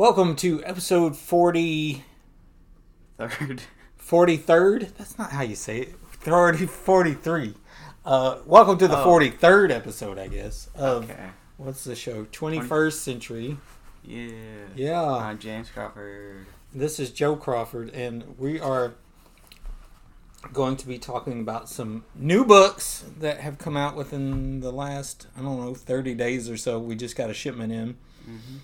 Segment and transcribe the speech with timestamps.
[0.00, 2.04] Welcome to episode 40,
[3.18, 3.60] Third.
[3.98, 4.96] 43rd.
[4.96, 5.94] That's not how you say it.
[6.12, 7.52] 30, 43.
[8.06, 9.04] Uh, welcome to the Oh.
[9.04, 11.28] 43rd episode, I guess, of Okay.
[11.58, 12.24] what's the show?
[12.32, 13.58] 21st Century.
[14.02, 14.30] Yeah.
[14.74, 15.02] Yeah.
[15.06, 16.46] I'm James Crawford.
[16.74, 18.94] This is Joe Crawford, and we are
[20.50, 25.26] going to be talking about some new books that have come out within the last,
[25.36, 26.78] I don't know, 30 days or so.
[26.78, 27.98] We just got a shipment in.
[28.26, 28.56] Mm-hmm.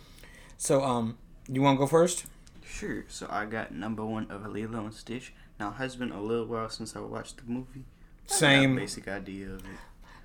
[0.56, 1.18] So, um,
[1.48, 2.26] you want to go first?
[2.64, 3.04] Sure.
[3.08, 5.32] So I got number one of Lilo and Stitch.
[5.58, 7.84] Now, it has been a little while since I watched the movie.
[8.26, 8.76] Same.
[8.76, 9.78] basic idea of it.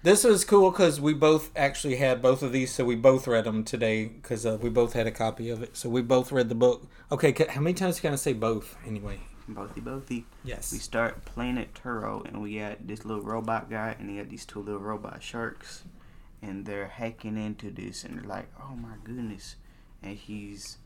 [0.04, 3.44] This was cool because we both actually had both of these, so we both read
[3.44, 5.78] them today because uh, we both had a copy of it.
[5.78, 6.88] So we both read the book.
[7.12, 9.20] Okay, how many times you can I say both anyway?
[9.48, 10.24] Bothy bothy.
[10.44, 10.72] Yes.
[10.72, 14.46] We start Planet Turo, and we got this little robot guy, and he got these
[14.46, 15.84] two little robot sharks,
[16.42, 19.56] and they're hacking into this, and they're like, "Oh my goodness!"
[20.02, 20.78] And he's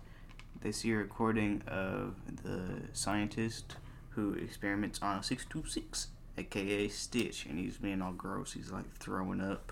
[0.62, 3.76] they see a recording of the scientist
[4.12, 8.54] who experiments on six two six, aka Stitch, and he's being all gross.
[8.54, 9.72] He's like throwing up,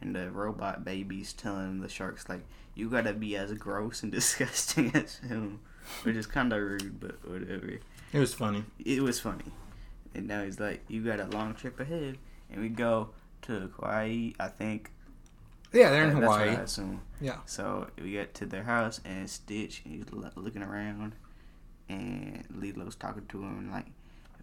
[0.00, 4.90] and the robot baby's telling the sharks like, "You gotta be as gross and disgusting
[4.94, 5.60] as him,"
[6.02, 7.78] which is kind of rude, but whatever
[8.12, 8.64] It was funny.
[8.84, 9.52] it was funny.
[10.14, 12.18] And now he's like, "You got a long trip ahead,"
[12.50, 13.10] and we go
[13.42, 14.34] to Hawaii.
[14.38, 14.92] I think
[15.72, 16.48] Yeah, they're in That- that's Hawaii.
[16.50, 17.00] I assume.
[17.20, 17.38] Yeah.
[17.46, 21.14] So we get to their house and Stitch, he's looking around,
[21.88, 23.86] and Lilo's talking to him like,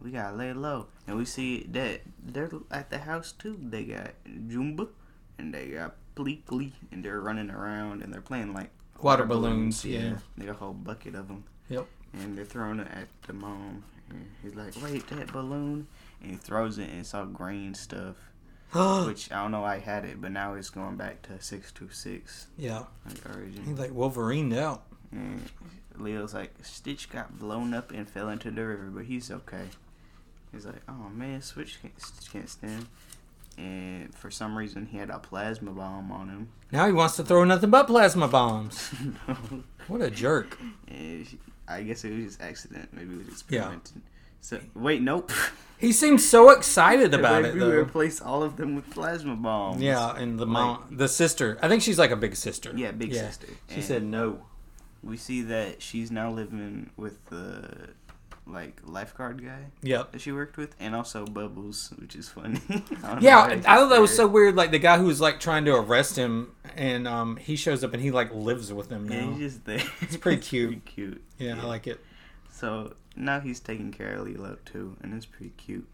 [0.01, 3.57] "We gotta lay low." And we see that they're at the house too.
[3.61, 4.89] They got Jumba,
[5.37, 8.69] and they got Pleakley, and they're running around and they're playing like
[9.01, 10.19] Water balloons, yeah.
[10.37, 11.43] They got a whole bucket of them.
[11.69, 11.85] Yep.
[12.13, 13.83] And they're throwing it at the mom.
[14.09, 15.87] And he's like, "Wait, that balloon!"
[16.21, 18.15] And he throws it, and it's all green stuff.
[19.05, 21.71] Which I don't know why I had it, but now it's going back to six
[21.71, 22.83] two six yeah.
[23.05, 23.63] like origin.
[23.65, 24.83] He's like Wolverine out.
[25.11, 25.49] And
[25.97, 29.63] Leo's like, Stitch got blown up and fell into the river, but he's okay.
[30.51, 32.87] He's like, oh man, Switch can't, Stitch can't stand.
[33.57, 36.49] And for some reason, he had a plasma bomb on him.
[36.71, 38.93] Now he wants to throw nothing but plasma bombs.
[39.87, 40.57] What a jerk.
[40.87, 42.89] and she- I guess it was just accident.
[42.91, 43.73] Maybe it was Yeah.
[44.53, 44.71] Experimenting.
[44.75, 45.31] So wait, nope.
[45.77, 47.69] He seems so excited about They it though.
[47.69, 49.81] replaced all of them with plasma bombs.
[49.81, 51.59] Yeah, and the mom, the sister.
[51.61, 52.71] I think she's like a big sister.
[52.73, 53.47] Yeah, big sister.
[53.67, 54.45] She And said no.
[55.03, 57.89] we see that she's now living with the
[58.47, 59.65] like lifeguard guy.
[59.81, 60.13] Yep.
[60.13, 62.61] that she worked with, and also Bubbles, which is funny.
[63.03, 64.55] I Yeah, why I thought that was so weird.
[64.55, 67.93] Like the guy who was like trying to arrest him, and um, he shows up
[67.93, 69.83] and he like lives with him Yeah, he's just there.
[69.99, 70.69] It's pretty cute.
[70.69, 71.23] pretty cute.
[71.37, 71.99] yeah, I like it.
[72.49, 75.87] So now he's taking care of Lilo too, and it's pretty cute.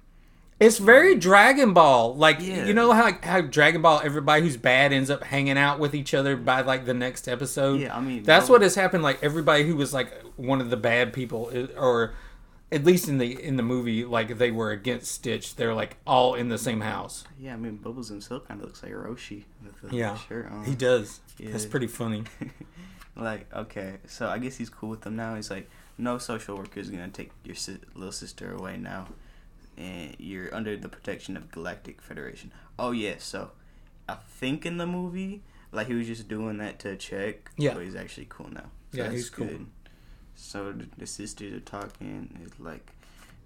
[0.59, 2.15] It's very Dragon Ball.
[2.15, 2.65] Like Yeah.
[2.65, 6.13] you know how how Dragon Ball, everybody who's bad ends up hanging out with each
[6.13, 7.79] other by like the next episode.
[7.81, 9.01] Yeah, I mean That's Bubbles- what has happened.
[9.03, 12.13] Like everybody who was like one of the bad people, or
[12.71, 15.55] at least in the in the movie, like they were against Stitch.
[15.55, 17.23] They're like all in the same house.
[17.39, 20.65] Yeah, I mean Bubbles himself kind of looks like Roshi with the Yeah, shirt on.
[20.65, 21.21] He does.
[21.39, 21.49] Yeah.
[21.53, 22.25] That's pretty funny.
[23.15, 25.33] like okay, so I guess he's cool with them now.
[25.35, 25.67] He's like,
[26.01, 29.07] no social worker is gonna take your si- little sister away now,
[29.77, 32.51] and you're under the protection of Galactic Federation.
[32.79, 33.51] Oh yeah, so
[34.09, 37.51] I think in the movie, like he was just doing that to check.
[37.57, 37.73] Yeah.
[37.75, 38.65] but he's actually cool now.
[38.93, 39.47] So Yeah, he's cool.
[40.35, 42.37] So the, the sisters are talking.
[42.43, 42.91] It's like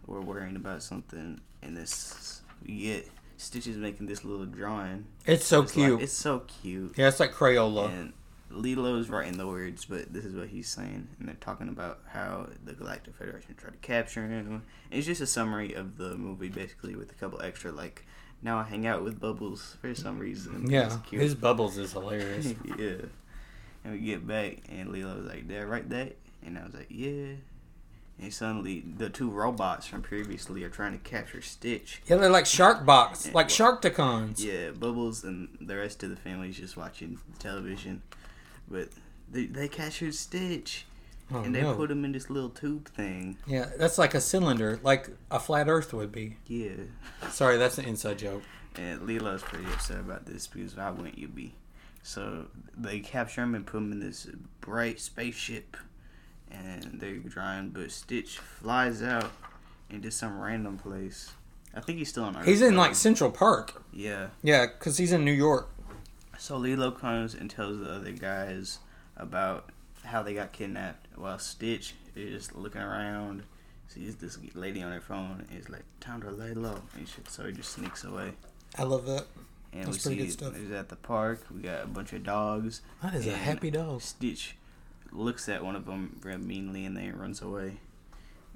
[0.08, 5.06] we're worrying about something, and this get Stitch is making this little drawing.
[5.26, 6.02] It's so It's like- cute.
[6.02, 6.94] it's so cute.
[6.98, 7.90] yeah, it's like Crayola.
[7.90, 8.14] And
[8.56, 12.48] Lilo's writing the words, but this is what he's saying, and they're talking about how
[12.64, 14.64] the Galactic Federation tried to capture him.
[14.92, 18.06] It's just a summary of the movie, basically, with a couple extra like.
[18.42, 20.70] Now I hang out with Bubbles for some reason.
[20.70, 22.54] yeah, his bubbles is hilarious.
[22.78, 23.06] yeah.
[23.84, 26.74] And we get back, and Lilo was like, "Did I write that?" And I was
[26.74, 27.34] like, "Yeah."
[28.20, 32.02] And suddenly, the two robots from previously are trying to capture Stitch.
[32.06, 34.42] yeah, they're like Shark Box, like Sharktacons.
[34.44, 38.02] Yeah, Bubbles and the rest of the family is just watching television,
[38.70, 38.90] but
[39.32, 40.86] they they captured Stitch
[41.34, 41.74] Oh, and they no.
[41.76, 43.38] put him in this little tube thing.
[43.48, 46.38] Yeah, that's like a cylinder, like a flat Earth would be.
[46.46, 46.70] Yeah,
[47.32, 48.44] Sorry, that's an inside joke.
[48.76, 51.56] and Lilo's pretty upset about this because why wouldn't you be?
[52.04, 52.46] So
[52.78, 54.28] they capture him and put him in this
[54.62, 55.76] bright spaceship,
[56.52, 57.70] and they're drawing.
[57.70, 59.32] But Stitch flies out
[59.90, 61.32] into some random place.
[61.76, 62.46] I think he's still on Earth.
[62.46, 62.82] He's in though.
[62.82, 63.82] like Central Park.
[63.92, 64.28] yeah.
[64.44, 65.70] Yeah, because he's in New York.
[66.38, 68.80] So Lilo comes and tells the other guys
[69.18, 69.72] about
[70.04, 73.44] how they got kidnapped, while Stitch is just looking around,
[73.88, 77.30] sees this lady on her phone, and is like, "Time to lay low," and shit.
[77.30, 78.34] So he just sneaks away.
[78.78, 79.26] I love that.
[79.74, 80.58] And That's we pretty see good stuff.
[80.58, 81.46] He's at the park.
[81.54, 82.82] We got a bunch of dogs.
[83.02, 84.02] That is a and happy dog.
[84.02, 84.56] Stitch
[85.12, 87.80] looks at one of them very meanly and then runs away.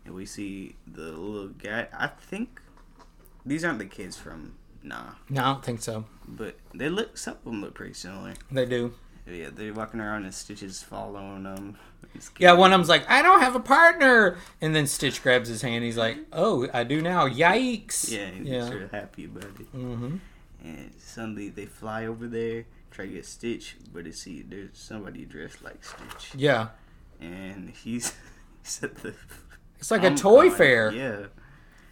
[0.06, 1.88] And we see the little guy.
[1.94, 2.62] I think
[3.46, 6.06] these aren't the kids from Nah, No, I don't think so.
[6.28, 7.18] but they look.
[7.18, 8.34] Some of them look pretty similar.
[8.52, 8.94] They do.
[9.30, 11.78] Yeah, they're walking around and Stitches following them.
[12.40, 14.38] Yeah, one of them's like, I don't have a partner.
[14.62, 15.84] And then Stitch grabs his hand.
[15.84, 17.28] He's like, Oh, I do now.
[17.28, 18.10] Yikes.
[18.12, 18.68] Yeah, he's Yeah.
[18.68, 19.68] sort of happy about it.
[19.72, 20.16] hmm
[20.64, 25.26] And suddenly they fly over there, try to get Stitch, but they see there's somebody
[25.26, 26.70] dressed like Stitch, Yeah.
[27.22, 28.14] and he's
[28.64, 29.14] he's at the.
[29.78, 30.92] It's like a toy fair.
[30.92, 31.28] Yeah,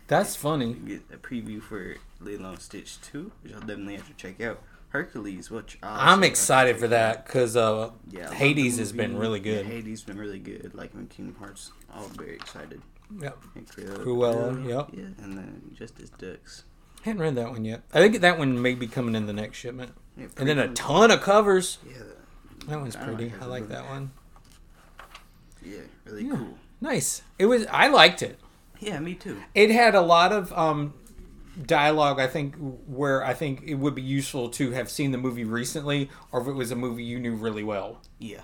[0.07, 0.73] That's funny.
[0.73, 4.61] get a preview for Lilo and Stitch 2, which I'll definitely have to check out.
[4.89, 9.39] Hercules, which I I'm excited for that because uh, Yeah, I Hades has been really
[9.39, 9.65] Yeah, good.
[9.65, 11.71] Hades been really good, like in Kingdom Hearts.
[11.93, 12.81] I'm very excited.
[13.21, 13.37] Yep.
[13.55, 14.89] And Cruella, Cruella, yep.
[14.93, 16.63] Yeah, and then Justice Ducks.
[17.03, 17.81] Hadn't read that one yet.
[17.93, 19.91] I think that one may be coming in the next shipment.
[20.17, 21.77] Yeah, And then a ton of covers.
[21.87, 22.03] Yeah,
[22.67, 23.27] That one's I pretty.
[23.29, 24.11] that I like that one.
[25.63, 26.35] yeah, really Yeah.
[26.35, 26.57] cool.
[26.79, 27.21] Nice.
[27.39, 27.65] It was.
[27.67, 28.39] I liked it.
[28.79, 29.41] Yeah, me too.
[29.55, 30.93] It had a lot of um,
[31.65, 32.19] dialogue.
[32.19, 32.55] I think
[32.87, 36.47] where I think it would be useful to have seen the movie recently, or if
[36.47, 38.01] it was a movie you knew really well.
[38.19, 38.41] Yeah,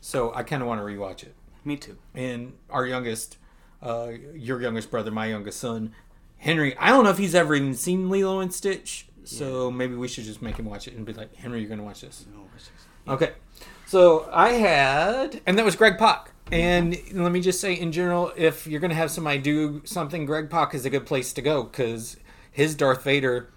[0.00, 1.34] So I kind of want to rewatch it.
[1.64, 1.96] me too.
[2.14, 3.38] And our youngest,
[3.82, 5.94] uh, your youngest brother, my youngest son,
[6.38, 6.76] Henry.
[6.78, 9.06] I don't know if he's ever even seen Lilo and Stitch.
[9.26, 11.82] So maybe we should just make him watch it and be like, Henry, you're gonna
[11.82, 12.26] watch this.
[12.30, 12.70] No, this?
[13.08, 13.32] Okay.
[13.86, 16.30] So I had, and that was Greg Pak.
[16.52, 20.26] And let me just say, in general, if you're going to have somebody do something,
[20.26, 22.18] Greg Pak is a good place to go because
[22.54, 23.48] his Darth Vader,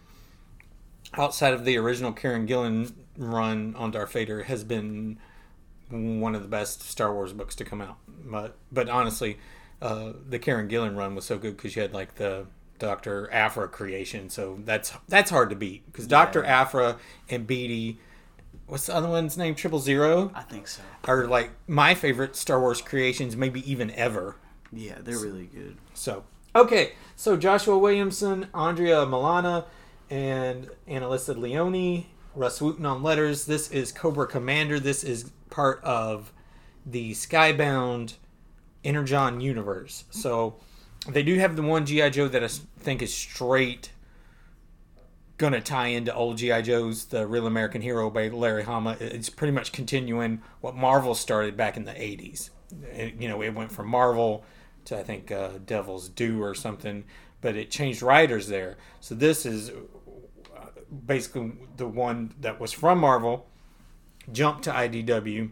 [1.13, 5.19] outside of the original Kieron Gillen run on Darth Vader, has been
[5.89, 7.97] one of the best Star Wars books to come out.
[8.25, 9.38] But but honestly,
[9.83, 12.47] uh, the Kieron Gillen run was so good because you had like the
[12.79, 16.97] Doctor Aphra creation, so that's that's hard to beat because Doctor Aphra
[17.29, 18.00] and Beatty.
[18.65, 19.53] What's the other one's name?
[19.53, 20.81] Triple Zero I think so.
[21.05, 24.38] are like my favorite Star Wars creations, maybe even ever.
[24.73, 25.77] Yeah, they're really good.
[25.93, 26.23] So
[26.55, 29.65] okay, so Joshua Williamson, Andrea Milana,
[30.09, 33.45] and Annalisa Leoni, Rus Wooton on letters.
[33.45, 34.79] This is Cobra Commander.
[34.79, 36.31] This is part of
[36.85, 38.15] the Skybound
[38.83, 40.05] Energon universe.
[40.11, 40.55] So
[41.09, 43.91] they do have the one GI Joe that I think is straight
[45.38, 48.97] gonna tie into old GI Joes, the Real American Hero by Larry Hama.
[49.00, 52.50] It's pretty much continuing what Marvel started back in the '80s.
[52.93, 54.43] It- you know, it went from Marvel
[54.88, 57.04] to I think uh, Devil's Due or something,
[57.42, 58.78] but it changed writers there.
[59.00, 60.66] So this is uh,
[61.06, 63.48] basically the one that was from Marvel,
[64.31, 65.51] jumped to IDW,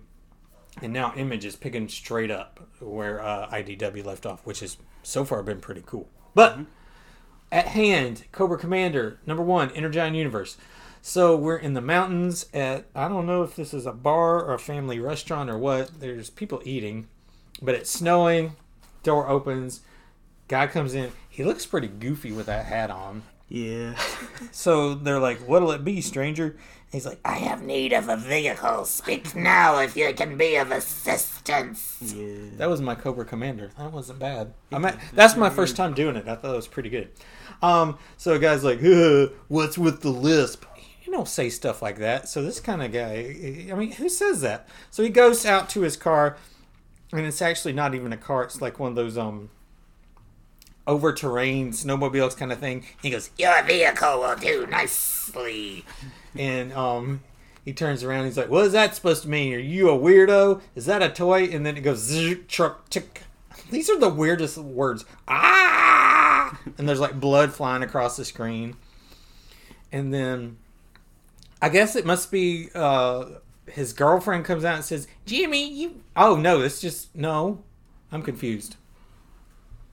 [0.81, 5.23] and now Image is picking straight up where uh, IDW left off, which has so
[5.23, 6.09] far been pretty cool.
[6.33, 6.59] But
[7.51, 10.57] at hand, Cobra Commander, number one, Energon Universe.
[11.01, 14.55] So we're in the mountains at, I don't know if this is a bar or
[14.55, 15.99] a family restaurant or what.
[15.99, 17.07] There's people eating,
[17.61, 18.55] but it's snowing.
[19.05, 19.79] Door opens.
[20.49, 21.11] Guy comes in.
[21.29, 23.21] He looks pretty goofy with that hat on.
[23.47, 23.95] Yeah.
[24.51, 26.45] So they're like, What'll it be, stranger?
[26.47, 26.57] And
[26.91, 28.85] he's like, I have need of a vehicle.
[28.85, 31.97] Speak now if you can be of assistance.
[32.01, 32.49] yeah.
[32.57, 33.71] That was my Cobra Commander.
[33.77, 34.53] That wasn't bad.
[34.71, 36.27] I mean, that's my first time doing it.
[36.27, 37.09] I thought it was pretty good.
[37.61, 40.65] Um, so a guy's like, "Uh, "What's with the lisp?"
[41.03, 42.27] You don't say stuff like that.
[42.27, 44.67] So this kind of guy, I mean, who says that?
[44.89, 46.35] So he goes out to his car,
[47.17, 48.43] and it's actually not even a car.
[48.43, 49.49] It's like one of those um
[50.87, 52.85] over terrain snowmobiles kind of thing.
[53.01, 55.85] He goes, Your vehicle will do nicely.
[56.37, 57.21] and um
[57.63, 58.25] he turns around.
[58.25, 59.53] He's like what is that supposed to mean?
[59.53, 60.61] Are you a weirdo?
[60.75, 61.45] Is that a toy?
[61.45, 62.13] And then it goes
[62.47, 63.23] truck tick.
[63.71, 65.05] These are the weirdest words.
[65.27, 66.59] Ah!
[66.77, 68.75] And there's like blood flying across the screen.
[69.91, 70.57] And then
[71.61, 73.25] i guess it must be uh
[73.67, 77.63] his girlfriend comes out and says jimmy you oh no it's just no
[78.11, 78.75] i'm confused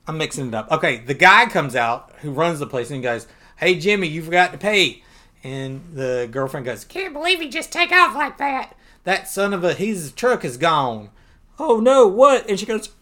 [0.07, 3.03] i'm mixing it up okay the guy comes out who runs the place and he
[3.03, 3.27] goes
[3.57, 5.03] hey jimmy you forgot to pay
[5.45, 8.77] and the girlfriend goes, Can't believe he just take off like that.
[9.05, 11.11] That son of a his truck is gone.
[11.59, 12.49] Oh no, what?
[12.49, 12.89] And she goes,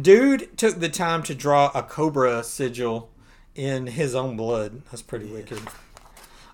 [0.00, 3.10] Dude took the time to draw a cobra sigil
[3.54, 4.82] in his own blood.
[4.90, 5.60] That's pretty wicked.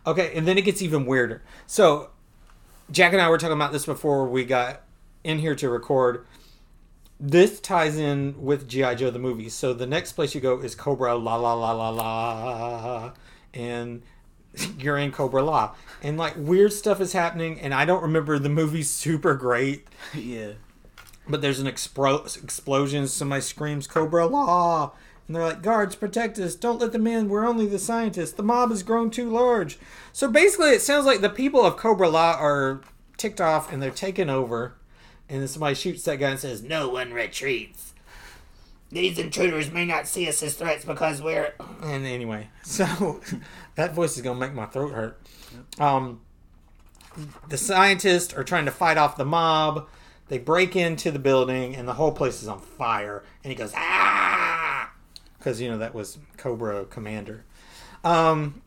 [0.07, 1.43] Okay, and then it gets even weirder.
[1.67, 2.11] So
[2.91, 4.83] Jack and I were talking about this before we got
[5.25, 6.27] in here to record.
[7.23, 8.95] This ties in with G.I.
[8.95, 9.51] Joe the movie.
[9.51, 13.13] So the next place you go is Cobra La La La La La.
[13.53, 14.03] And
[14.79, 15.75] you're in Cobra La.
[16.03, 17.61] And like weird stuff is happening.
[17.61, 19.87] And I don't remember the movie super great.
[20.15, 20.53] yeah.
[21.29, 23.07] But there's an expro- explosion.
[23.07, 24.93] Somebody screams Cobra La.
[25.31, 26.57] And they're like, guards, protect us.
[26.57, 27.29] Don't let them in.
[27.29, 28.33] We're only the scientists.
[28.33, 29.79] The mob has grown too large.
[30.13, 32.81] So basically, it sounds like the people of Cobra La are
[33.17, 34.75] ticked off and they're taken over.
[35.29, 37.95] and then somebody shoots that guy and says, No one retreats.
[38.91, 41.55] These intruders may not see us as threats because we're.
[41.81, 43.21] And anyway, so
[43.77, 45.23] that voice is gonna make my throat hurt.
[45.79, 46.23] Um,
[47.49, 49.87] the scientists are trying to fight off the mob.
[50.27, 53.23] They break into the building, and the whole place is on fire.
[53.45, 54.50] And he goes ah,
[55.41, 57.45] because you know that was Cobra Commander.
[58.05, 58.63] Um,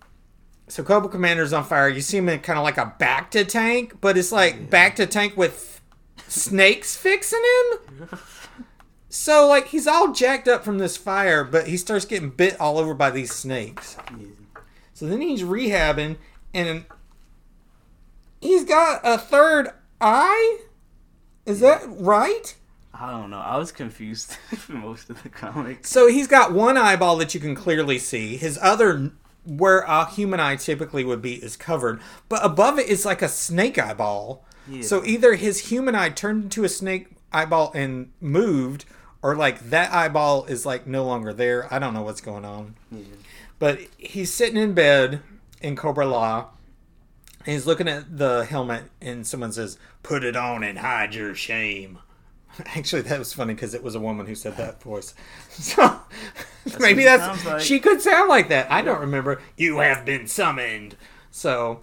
[0.68, 1.88] so Cobra Commander's on fire.
[1.88, 5.38] You see him in kind of like a bacta tank, but it's like bacta tank
[5.38, 5.80] with
[6.27, 8.20] snakes fixing him.
[9.15, 12.80] So like he's all jacked up from this fire, but he starts getting bit all
[12.80, 13.96] over by these snakes.
[14.20, 14.25] Yeah.
[14.96, 16.18] So then he's rehabbing,
[16.51, 16.86] and
[18.42, 19.70] he's got a third
[20.01, 20.62] eye.
[21.46, 22.56] Is that right?
[22.94, 23.40] I don't know.
[23.40, 25.86] I was confused for most of the comic.
[25.86, 28.38] So he's got one eyeball that you can clearly see.
[28.38, 29.12] His other,
[29.46, 32.02] where a human eye typically would be, is covered.
[32.30, 34.46] But above it is like a snake eyeball.
[34.68, 34.84] Yeah.
[34.84, 38.86] So either his human eye turned into a snake eyeball and moved,
[39.24, 41.74] or like that eyeball is like no longer there.
[41.74, 42.76] I don't know what's going on.
[42.92, 43.04] Yeah.
[43.58, 45.22] But he's sitting in bed
[45.62, 46.50] in Cobra La.
[47.46, 51.36] And he's looking at the helmet, and someone says, "Put it on and hide your
[51.36, 52.00] shame."
[52.76, 55.14] Actually, that was funny because it was a woman who said that voice.
[56.66, 57.62] So maybe that's like.
[57.62, 58.72] she could sound like that.
[58.72, 59.42] I don't remember.
[59.58, 60.96] You have been summoned.
[61.30, 61.82] So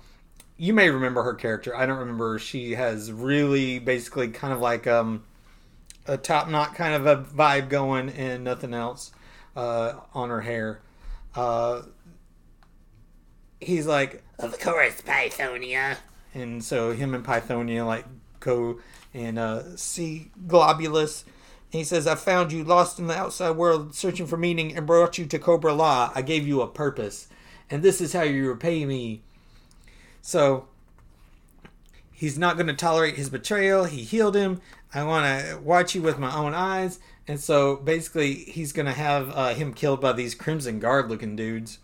[0.57, 1.77] you may remember her character.
[1.77, 2.39] I don't remember.
[2.39, 5.23] She has really basically kind of like um,
[6.07, 9.13] a top knot kind of a vibe going and nothing else
[9.55, 10.81] uh, on her hair.
[11.35, 11.83] Uh,
[13.61, 15.99] he's like, Of course, Pythonia.
[16.35, 18.05] and so him and Pythonia like
[18.41, 18.81] go
[19.15, 21.25] and uh, see Globulus.
[21.73, 24.87] And he says, I found you lost in the outside world searching for meaning and
[24.87, 26.11] brought you to Cobra La.
[26.15, 27.29] I gave you a purpose.
[27.71, 29.23] And this is how you repay me.
[30.21, 30.67] So
[32.13, 33.85] he's not going to tolerate his betrayal.
[33.85, 34.61] He healed him.
[34.93, 36.99] I want to watch you with my own eyes.
[37.29, 41.37] And so basically, he's going to have uh, him killed by these Crimson Guard looking
[41.37, 41.79] dudes.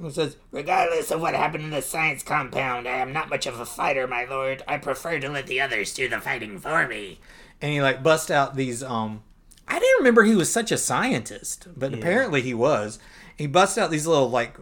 [0.00, 3.58] He says, Regardless of what happened in the science compound, I am not much of
[3.58, 4.62] a fighter, my lord.
[4.68, 7.18] I prefer to let the others do the fighting for me.
[7.60, 9.22] and he like bust out these um
[9.66, 12.98] I didn't remember he was such a scientist, but apparently he was.
[13.36, 14.56] He busts out these little like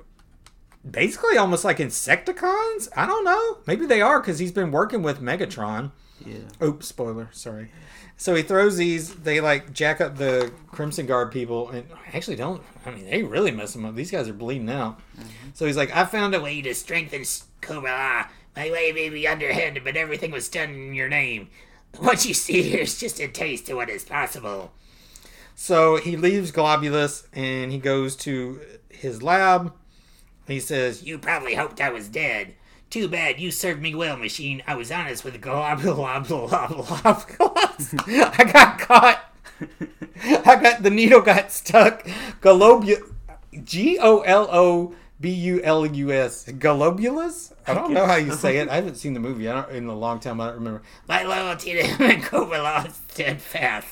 [0.89, 2.89] basically almost like insecticons.
[2.97, 3.59] I don't know.
[3.67, 5.93] Maybe they are because he's been working with Megatron.
[6.25, 6.39] Yeah.
[6.63, 7.29] Oops, spoiler.
[7.33, 7.71] Sorry.
[8.17, 9.15] So he throws these.
[9.15, 12.63] They like jack up the Crimson Guard people, and actually don't.
[12.85, 13.95] I mean, they really mess them up.
[13.95, 14.99] These guys are bleeding out.
[14.99, 15.49] Mm-hmm.
[15.55, 16.63] So he's like, I found a way.
[16.63, 17.25] To strengthen
[17.61, 18.27] Cobra La.
[18.57, 21.49] My way may be underhanded, but everything was done in your name.
[21.99, 24.73] What you see here is just a taste of what is possible.
[25.55, 29.73] So he leaves Globulus and he goes to his lab.
[30.47, 32.55] He says, You probably hoped I was dead.
[32.91, 34.63] Too bad you served me well, machine.
[34.67, 37.53] I was honest with globule, globule, globule.
[38.39, 39.33] I got caught.
[40.23, 42.05] I got the needle got stuck.
[42.41, 43.13] Globulus.
[43.65, 46.47] G O L O B U L U S.
[46.47, 47.53] Globulus?
[47.67, 48.69] I don't know how you say it.
[48.69, 50.41] I haven't seen the movie in a long time.
[50.41, 50.83] I don't remember.
[51.09, 53.89] My loyalty to him and Cobra La stood fast.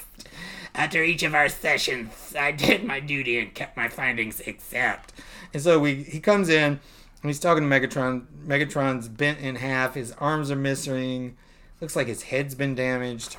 [0.75, 5.13] After each of our sessions, I did my duty and kept my findings except.
[5.53, 6.81] And so we he comes in
[7.25, 8.27] and he's talking to Megatron.
[8.47, 9.95] Megatron's bent in half.
[9.95, 11.39] His arms are missing.
[11.81, 13.39] Looks like his head's been damaged.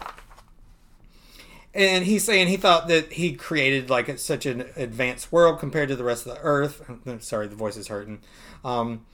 [1.71, 5.95] And he's saying he thought that he created like such an advanced world compared to
[5.95, 6.81] the rest of the Earth.
[7.19, 8.21] Sorry, the voice is hurting.
[8.63, 9.05] Um,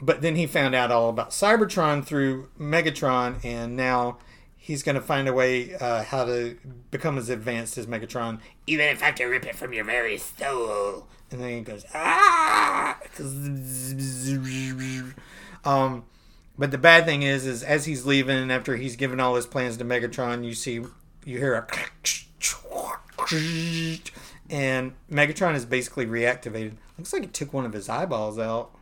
[0.00, 4.16] but then he found out all about Cybertron through Megatron, and now
[4.66, 6.58] he's going to find a way uh, how to
[6.90, 8.40] become as advanced as Megatron.
[8.66, 11.06] Even if I have to rip it from your very soul.
[11.30, 12.98] And then he goes, ah!
[15.64, 16.04] Um,
[16.58, 19.76] but the bad thing is, is as he's leaving, after he's given all his plans
[19.76, 20.82] to Megatron, you see,
[21.24, 21.66] you hear a,
[24.50, 26.72] and Megatron is basically reactivated.
[26.98, 28.72] Looks like it took one of his eyeballs out.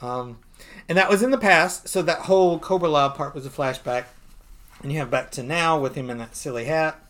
[0.00, 0.38] Um,
[0.88, 4.04] and that was in the past, so that whole Cobra La part was a flashback.
[4.82, 7.00] And you have back to now with him in that silly hat.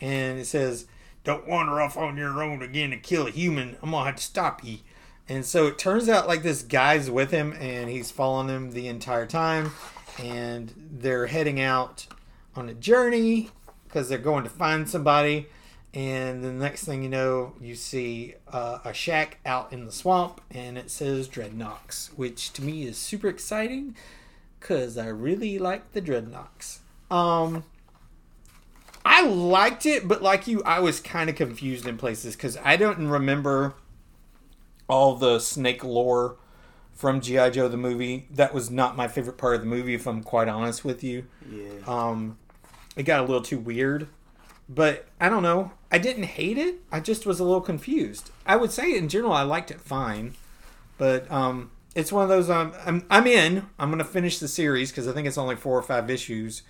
[0.00, 0.86] And it says,
[1.24, 3.76] Don't wander off on your own again and kill a human.
[3.82, 4.78] I'm going to have to stop you.
[5.28, 8.88] And so it turns out like this guy's with him and he's following him the
[8.88, 9.72] entire time.
[10.18, 12.06] And they're heading out
[12.56, 13.50] on a journey
[13.84, 15.46] because they're going to find somebody.
[15.92, 20.40] And the next thing you know, you see uh, a shack out in the swamp
[20.50, 23.96] and it says Dreadnoks, which to me is super exciting
[24.60, 26.78] because I really like the Dreadnoks.
[27.10, 27.64] Um,
[29.04, 32.76] I liked it, but like you, I was kind of confused in places because I
[32.76, 33.74] don't remember
[34.88, 36.36] all the snake lore
[36.92, 38.26] from GI Joe the movie.
[38.30, 41.26] That was not my favorite part of the movie, if I'm quite honest with you.
[41.50, 41.70] Yeah.
[41.86, 42.36] Um,
[42.96, 44.08] it got a little too weird,
[44.68, 45.72] but I don't know.
[45.90, 46.76] I didn't hate it.
[46.92, 48.30] I just was a little confused.
[48.44, 50.34] I would say in general I liked it fine,
[50.98, 53.66] but um, it's one of those um, I'm I'm in.
[53.78, 56.62] I'm gonna finish the series because I think it's only four or five issues,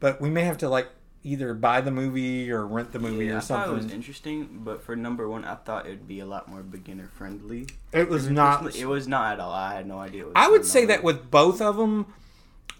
[0.00, 0.88] but we may have to like
[1.22, 4.60] either buy the movie or rent the movie yeah, or I thought it was interesting,
[4.62, 7.66] but for number one, I thought it would be a lot more beginner friendly.
[7.92, 8.76] It was not.
[8.76, 9.52] It was not at all.
[9.52, 10.26] I had no idea.
[10.26, 12.06] What I would say that with both of them,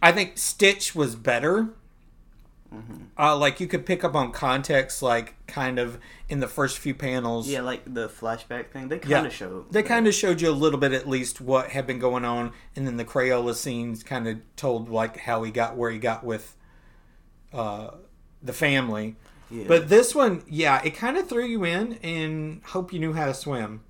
[0.00, 1.70] I think Stitch was better.
[2.74, 2.94] Mm-hmm.
[3.18, 6.94] Uh, like you could pick up on context, like kind of in the first few
[6.94, 7.48] panels.
[7.48, 8.88] Yeah, like the flashback thing.
[8.88, 9.24] They kind Yeah.
[9.24, 9.72] of showed.
[9.72, 12.52] They kind of showed you a little bit, at least, what had been going on,
[12.74, 16.24] and then the Crayola scenes kind of told like how he got where he got
[16.24, 16.56] with
[17.52, 17.90] uh,
[18.42, 19.16] the family.
[19.50, 19.64] Yeah.
[19.68, 23.26] But this one, yeah, it kind of threw you in and hope you knew how
[23.26, 23.82] to swim.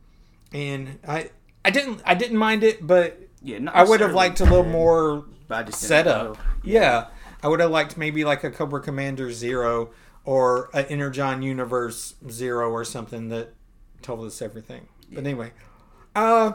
[0.52, 1.30] And I,
[1.64, 5.24] I didn't, I didn't mind it, but yeah, I would have liked a little more
[5.48, 6.24] but I just didn't setup.
[6.34, 6.36] know.
[6.62, 7.06] Yeah.
[7.46, 9.90] I would have liked maybe like a Cobra Commander Zero
[10.24, 13.54] or an Energon Universe Zero or something that
[14.02, 14.88] told us everything.
[15.12, 15.52] But anyway,
[16.16, 16.54] uh,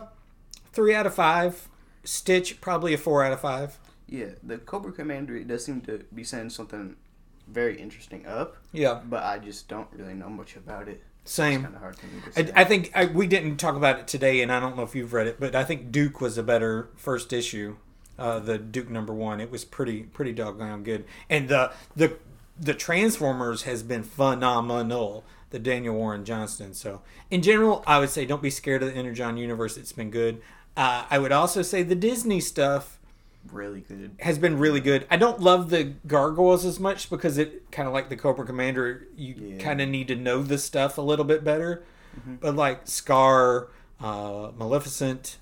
[0.74, 1.70] three out of five.
[2.04, 3.80] Stitch probably a four out of five.
[4.06, 6.98] Yeah, the Cobra Commander it does seem to be setting something
[7.48, 11.02] very interesting up, Yeah, but I just don't really know much about it.
[11.24, 11.64] Same.
[11.64, 12.52] kind of hard to say.
[12.54, 14.94] I, I think I, we didn't talk about it today, and I don't know if
[14.94, 17.78] you've read it, but I think Duke was a better first issue.
[18.20, 22.18] Uh, the Duke number one, it was pretty pretty doggone good, and the the
[22.60, 25.24] the Transformers has been phenomenal.
[25.50, 26.74] The Daniel Warren Johnston.
[26.74, 29.76] So in general, I would say don't be scared of the Energon universe.
[29.76, 30.42] It's been good.
[30.78, 32.98] Uh, I would also say the Disney stuff
[33.52, 34.12] really good.
[34.22, 35.06] has been really good.
[35.12, 39.08] I don't love the gargoyles as much because it kind of like the Cobra Commander,
[39.18, 39.58] you Yeah.
[39.62, 41.84] kind of need to know the stuff a little bit better.
[42.18, 42.36] Mm-hmm.
[42.36, 43.68] But like Scar,
[44.00, 45.38] uh, Maleficent,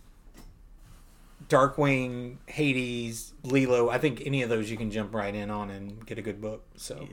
[1.49, 6.05] Darkwing, Hades, Lilo, I think any of those you can jump right in on and
[6.05, 6.63] get a good book.
[6.75, 6.99] So.
[7.01, 7.07] Yeah.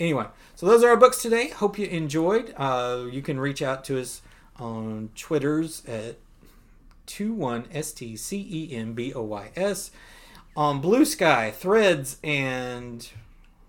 [0.00, 1.48] Anyway, so those are our books today.
[1.48, 2.54] Hope you enjoyed.
[2.56, 4.22] Uh, you can reach out to us
[4.56, 6.16] on Twitters at
[7.08, 9.90] 21stCenBoys,
[10.56, 13.10] on Blue Sky, Threads, and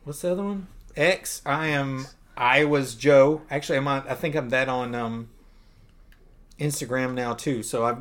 [0.03, 0.67] what's the other one?
[0.95, 1.41] X.
[1.45, 3.41] I am IowasJoe.
[3.49, 5.29] Actually, I'm on, I think I'm that on um,
[6.59, 7.63] Instagram now too.
[7.63, 7.93] So I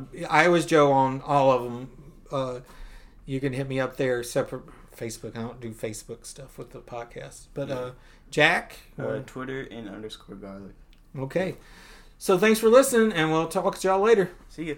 [0.43, 1.91] IowasJoe on all of them.
[2.31, 2.59] Uh,
[3.25, 4.63] you can hit me up there separate
[4.95, 5.37] Facebook.
[5.37, 7.91] I don't do Facebook stuff with the podcast, but uh,
[8.29, 8.77] Jack.
[8.97, 10.73] Uh, Twitter and underscore garlic.
[11.17, 11.55] Okay.
[12.17, 14.31] So thanks for listening, and we'll talk to y'all later.
[14.49, 14.75] See ya.